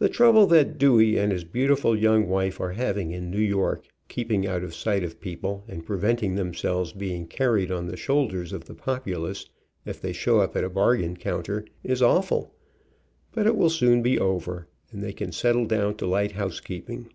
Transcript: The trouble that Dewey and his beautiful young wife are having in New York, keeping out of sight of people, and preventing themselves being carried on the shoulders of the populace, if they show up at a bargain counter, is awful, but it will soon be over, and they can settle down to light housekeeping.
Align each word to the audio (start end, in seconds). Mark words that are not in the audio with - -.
The 0.00 0.10
trouble 0.10 0.46
that 0.48 0.76
Dewey 0.76 1.16
and 1.16 1.32
his 1.32 1.44
beautiful 1.44 1.96
young 1.96 2.28
wife 2.28 2.60
are 2.60 2.72
having 2.72 3.10
in 3.12 3.30
New 3.30 3.40
York, 3.40 3.86
keeping 4.06 4.46
out 4.46 4.62
of 4.62 4.74
sight 4.74 5.02
of 5.02 5.18
people, 5.18 5.64
and 5.66 5.86
preventing 5.86 6.34
themselves 6.34 6.92
being 6.92 7.26
carried 7.26 7.70
on 7.72 7.86
the 7.86 7.96
shoulders 7.96 8.52
of 8.52 8.66
the 8.66 8.74
populace, 8.74 9.48
if 9.86 9.98
they 9.98 10.12
show 10.12 10.40
up 10.40 10.56
at 10.58 10.64
a 10.64 10.68
bargain 10.68 11.16
counter, 11.16 11.64
is 11.82 12.02
awful, 12.02 12.54
but 13.32 13.46
it 13.46 13.56
will 13.56 13.70
soon 13.70 14.02
be 14.02 14.18
over, 14.18 14.68
and 14.92 15.02
they 15.02 15.14
can 15.14 15.32
settle 15.32 15.64
down 15.64 15.94
to 15.96 16.06
light 16.06 16.32
housekeeping. 16.32 17.10